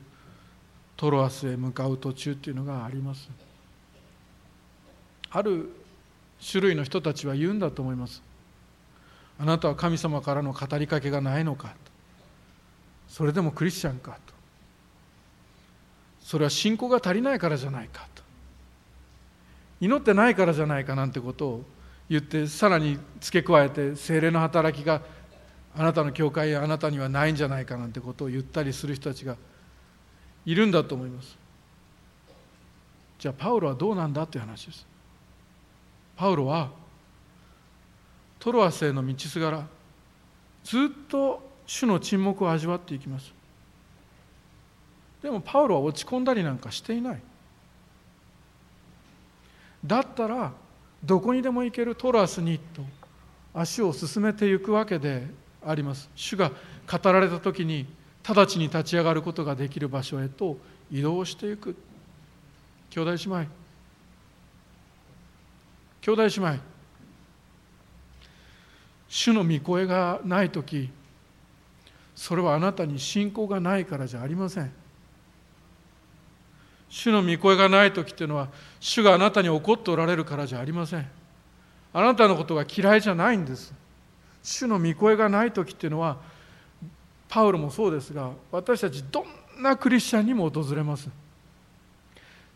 [0.96, 3.30] トロアスへ向かう途中っていうのがあります。
[5.30, 5.70] ある
[6.46, 8.22] 種類の人たちは言うんだと思います。
[9.40, 11.74] あなたは神様からの語りかけがないのか。
[13.08, 14.34] それでもクリスチャンかと。
[16.22, 18.24] それは信仰が足りないからじゃないかと。
[19.80, 21.64] 祈ってないからじゃないかなんてことを
[22.10, 25.02] 言ってさらに付け加えて精霊の働きが
[25.76, 29.36] あなたの教会やあなたにはないんじゃないかなんてことを言ったりする人たちが
[30.46, 31.38] いるんだと思います。
[33.20, 34.86] じゃあパウロはどうなんだという話です。
[36.18, 36.72] パウロは
[38.40, 39.68] トロアスへの道すがら
[40.64, 43.32] ずっと主の沈黙を味わっていきます。
[45.22, 47.22] でもパウロは落ち込んだりなんかしていない。
[49.86, 50.52] だったら
[51.04, 52.82] どこにでも行けるトロアスにと
[53.54, 55.28] 足を進めていくわけで
[55.66, 56.10] あります。
[56.16, 56.52] 主が
[56.92, 57.86] 語られた時に
[58.28, 60.58] 直ちに立ち上がることができる場所へと
[60.92, 61.76] 移動していく。
[62.90, 63.67] 兄弟姉妹
[66.08, 66.60] 兄弟姉妹。
[69.10, 70.90] 主の御声がない時
[72.16, 74.72] それはあなたに信仰がないからじゃありません。
[76.88, 78.48] 主の御声がない時っていうのは
[78.80, 81.06] 主があなたに怒っておられるからじゃありません。
[81.92, 83.74] あなたのことが嫌いじゃないんです。
[84.42, 86.16] 主の御声がない時っていうのは
[87.28, 89.26] パウロもそうですが私たちど
[89.60, 91.10] んなクリスチャンにも訪れます。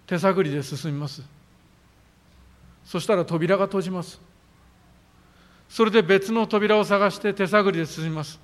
[0.08, 1.41] 手探りで進みます。
[2.86, 4.20] そしたら扉が閉じます。
[5.70, 8.40] それで別の扉を探して手探りで進みます。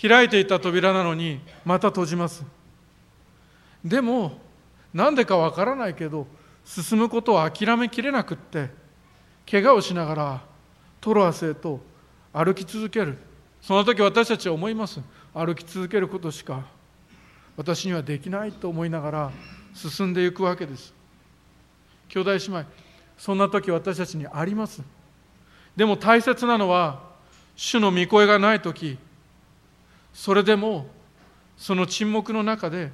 [0.00, 2.44] 開いていた扉なのにまた閉じます。
[3.84, 4.38] でも
[4.94, 6.26] 何でかわからないけど
[6.64, 8.70] 進むことを諦めきれなくって
[9.50, 10.42] 怪我をしながら
[11.00, 11.80] トロアスへと
[12.32, 13.18] 歩き続ける。
[13.60, 15.00] その時私たちは思います。
[15.34, 16.64] 歩き続けることしか
[17.56, 19.32] 私にはできないと思いながら
[19.74, 20.94] 進んでいくわけです。
[22.08, 22.64] 兄弟姉妹
[23.20, 24.82] そんな時私たちにあります。
[25.76, 27.02] でも大切なのは
[27.54, 28.96] 主の御声がない時。
[30.14, 30.86] それでも
[31.54, 32.90] その沈黙の中で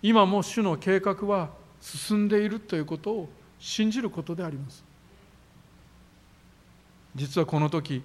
[0.00, 3.28] 今も主の計画は進んでいるということを
[3.58, 4.84] 信じることであります。
[7.16, 8.04] 実はこの時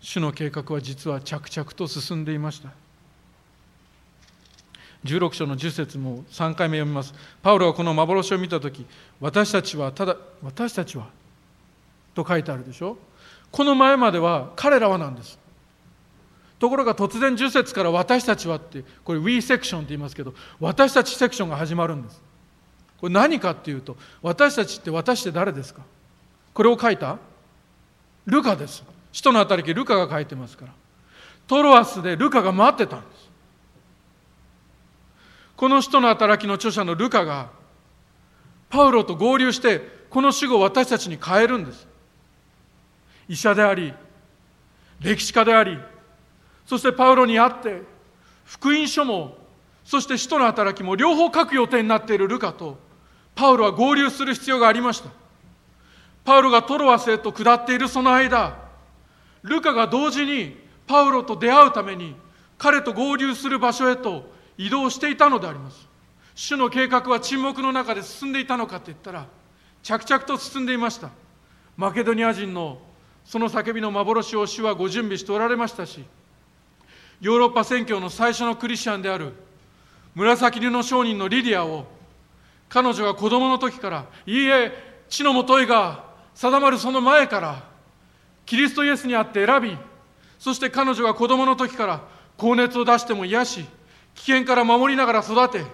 [0.00, 2.70] 主の計画は実は着々と進んでいました。
[5.04, 7.14] 16章の10節も3回目読みます。
[7.42, 8.84] パウロはこの幻を見た時
[9.20, 11.06] 私たちはただ私たちは
[12.14, 12.96] と書いてあるでしょ？
[13.52, 15.38] この前までは彼らはなんです。
[16.58, 22.20] ところが突然10節から私たちはってこれ We セクションって言いますけど私たちセクションが始まるんです。
[23.00, 25.82] これ何かっていうと私たちって私って誰ですか？
[26.52, 27.18] これを書いた？
[28.26, 28.82] ルカです。
[29.12, 30.72] 使徒の働きルカが書いてますから。
[31.46, 33.27] トロアスでルカが待ってたんです。
[35.58, 37.50] この人の働きの著者のルカが
[38.70, 41.84] パウロと合流してこの主語を私たちに変えるんです。
[43.28, 43.92] 医者であり
[45.00, 45.76] 歴史家であり
[46.64, 47.82] そしてパウロに会って
[48.44, 49.36] 福音書も
[49.84, 52.78] そして使徒の働きも両方書く予定になっているルカと
[53.34, 55.10] パウロは合流する必要がありました。
[56.24, 58.56] パウロがトロワスへと下っているその間
[59.42, 60.56] ルカが同時に
[60.86, 62.14] パウロと出会うために
[62.58, 65.88] 彼と合流する場所へと移動していたのであります。
[66.34, 69.26] 主の計画は沈黙の中で進んでいたのかといったら
[69.82, 71.10] 着々と進んでいました。
[71.78, 72.78] マケドニア人の
[73.24, 76.02] その叫びの幻を主はご準備しておられましたし
[77.20, 79.34] ヨーロッパ宣教の最初のクリスチャンである
[80.14, 81.84] 紫色の商人のリディアを
[82.70, 84.72] 彼女が子供の時からいいえ
[85.10, 86.04] 地のもといが
[86.34, 87.62] 定まるその前から
[88.46, 89.76] キリストイエスにあって選び
[90.38, 92.00] そして彼女が子供の時から
[92.38, 93.66] 高熱を出しても癒し
[94.18, 95.64] 危険から守りながら育て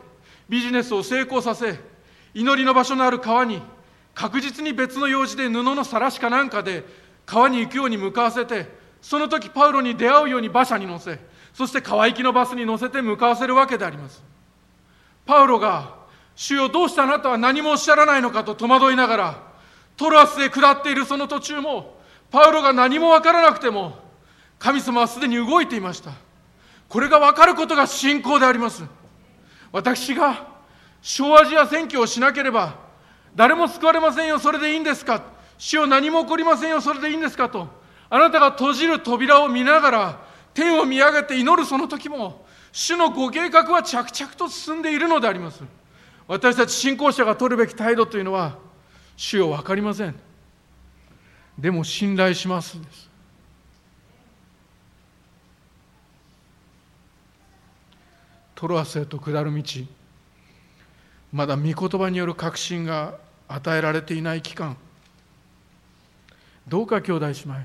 [0.48, 1.78] ビジネスを成功させ
[2.34, 3.62] 祈りの場所のある川に
[4.14, 6.84] 確実に別の用事で布のさらしかなんかで
[7.24, 8.68] 川に行くように向かわせて
[9.00, 11.18] その時パウロに出会うように馬車に乗せ
[11.54, 14.22] そして川行きのバスに乗せて向かわせるわけであります。
[15.24, 15.94] パウロが
[16.36, 19.42] 「主よどうしてあなたは何もおっしゃらないのか」と戸惑いながら
[19.96, 21.98] トロアスへ下っているその途中も
[22.30, 23.98] パウロが何も分からなくても
[24.58, 26.10] 神様はすでに動いていました。
[26.88, 28.84] これが分かることが信仰であります。
[29.72, 30.46] 私が
[31.02, 32.76] 小アジア選挙をしなければ
[33.34, 34.38] 誰も救われませんよ。
[34.38, 35.22] それでいいんですか？
[35.58, 36.80] 主よ何も起こりませんよ。
[36.80, 37.48] それでいいんですか？
[37.48, 37.68] と
[38.10, 40.20] あなたが閉じる扉を見ながら
[40.54, 41.66] 天を見上げて祈る。
[41.66, 45.62] その時も主のご計画は着々と進んでいるのであります。
[46.26, 48.56] 私たち信仰者が取るべき態度というのは
[49.16, 50.14] 主よ分かりません。
[51.58, 53.10] でも信頼しますです。
[58.64, 59.62] トロアスへと下る道。
[61.34, 64.78] まだ御言葉による確信が与えられていない期間。
[66.66, 67.56] どうか兄弟姉妹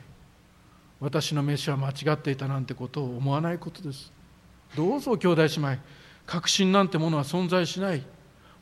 [1.00, 4.12] 私の飯は間違っていたなんてことを思わないことです。
[4.76, 5.78] どうぞ兄弟姉妹
[6.26, 8.04] 確信なんてものは存在しない。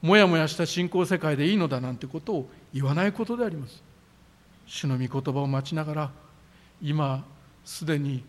[0.03, 3.81] もやもやした信仰世界でいいのだなんてことを言わないことであります。
[4.67, 6.11] 主の御言葉を待ちながら
[6.83, 7.25] 今
[7.65, 8.23] すでに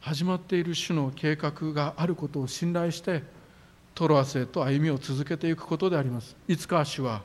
[0.00, 3.40] 始まっている主の計画があることを信頼して
[3.94, 6.36] トロアスへと歩みを続けていくことであります。
[6.48, 7.22] いつか主は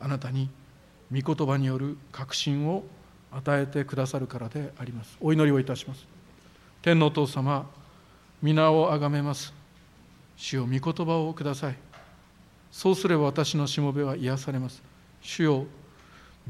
[0.00, 0.48] あなたに
[1.12, 2.84] 御言葉による確信を
[3.30, 5.16] 与えてくださるからであります。
[5.20, 6.06] お祈りをいたします。
[6.82, 7.68] 天のお父様
[8.42, 9.52] 皆をあがめます。
[10.36, 11.76] 主よ御言葉をください。
[12.70, 14.82] そうすれば私のしもべは癒されます。
[15.20, 15.66] 主よ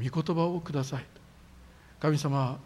[0.01, 1.05] 御言葉をください。
[1.99, 2.59] 神様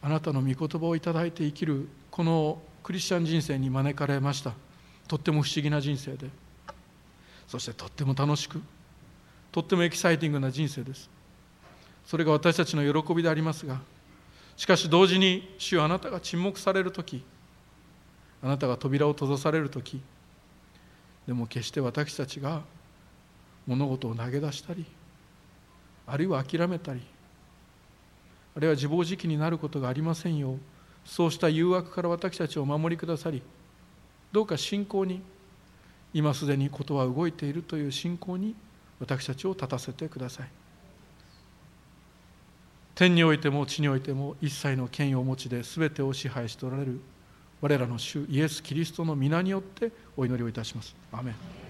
[0.00, 4.54] あなたの御言葉をいただいて生きるこのクリスチャン人生に招かれました。
[5.06, 6.28] とっても不思議な人生で。
[7.48, 8.62] そしてとっても楽しく
[9.50, 11.10] とってもエキサイティングな人生です。
[12.08, 13.80] それが私たちの喜びでありますが
[14.56, 17.22] しかし同時に主よあなたが沈黙される時
[18.42, 20.00] あなたが扉を閉ざされる時
[21.26, 22.62] でも決して私たちが
[23.66, 24.86] 物事を投げ出したり
[26.06, 27.02] あるいは諦めたり
[28.56, 30.58] あるいは自暴自棄になることがありませんよう
[31.04, 33.42] そうした誘惑から私たちをお守りくださり
[34.32, 35.20] どうか信仰に
[36.14, 38.54] 今すでにことは動いているという信仰に
[39.00, 40.48] 私たちを立たせてください
[42.94, 47.00] 天においても地においても一切の権威をお持ちで全てを支配しておられる
[47.60, 50.94] 我らの主イエス・キリストの皆によってお祈りをいたします。
[51.12, 51.67] アメン